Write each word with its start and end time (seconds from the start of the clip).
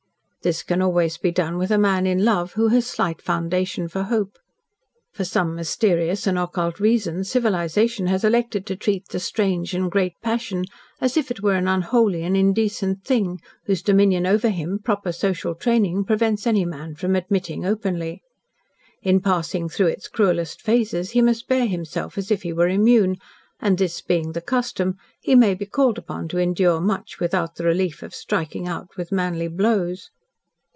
This 0.43 0.63
can 0.63 0.81
always 0.81 1.19
be 1.19 1.29
done 1.29 1.59
with 1.59 1.69
a 1.69 1.77
man 1.77 2.07
in 2.07 2.25
love 2.25 2.53
who 2.53 2.69
has 2.69 2.87
slight 2.87 3.21
foundation 3.21 3.87
for 3.87 4.01
hope. 4.01 4.39
For 5.13 5.23
some 5.23 5.53
mysterious 5.53 6.25
and 6.25 6.35
occult 6.39 6.79
reason 6.79 7.23
civilisation 7.25 8.07
has 8.07 8.23
elected 8.23 8.65
to 8.65 8.75
treat 8.75 9.07
the 9.09 9.19
strange 9.19 9.75
and 9.75 9.91
great 9.91 10.13
passion 10.23 10.65
as 10.99 11.15
if 11.15 11.29
it 11.29 11.43
were 11.43 11.53
an 11.53 11.67
unholy 11.67 12.23
and 12.23 12.35
indecent 12.35 13.03
thing, 13.03 13.39
whose 13.67 13.83
dominion 13.83 14.25
over 14.25 14.49
him 14.49 14.79
proper 14.83 15.11
social 15.11 15.53
training 15.53 16.05
prevents 16.05 16.47
any 16.47 16.65
man 16.65 16.95
from 16.95 17.15
admitting 17.15 17.63
openly. 17.63 18.23
In 19.03 19.19
passing 19.21 19.69
through 19.69 19.89
its 19.93 20.07
cruelest 20.07 20.59
phases 20.59 21.11
he 21.11 21.21
must 21.21 21.47
bear 21.47 21.67
himself 21.67 22.17
as 22.17 22.31
if 22.31 22.41
he 22.41 22.51
were 22.51 22.67
immune, 22.67 23.17
and 23.59 23.77
this 23.77 24.01
being 24.01 24.31
the 24.31 24.41
custom, 24.41 24.95
he 25.21 25.35
may 25.35 25.53
be 25.53 25.67
called 25.67 25.99
upon 25.99 26.27
to 26.29 26.39
endure 26.39 26.81
much 26.81 27.19
without 27.19 27.57
the 27.57 27.63
relief 27.63 28.01
of 28.01 28.15
striking 28.15 28.67
out 28.67 28.97
with 28.97 29.11
manly 29.11 29.47
blows. 29.47 30.09